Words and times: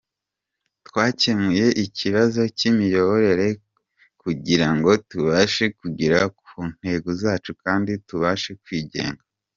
Twakemuye 0.87 1.65
ikibazo 1.85 2.41
cy’imiyoborere 2.57 3.47
kugira 4.21 4.67
ngo 4.75 4.89
tubashe 5.09 5.65
kugera 5.79 6.19
ku 6.39 6.55
ntego 6.75 7.09
zacu 7.21 7.51
kandi 7.63 7.91
tubashe 8.07 8.51
kwigenga. 8.65 9.23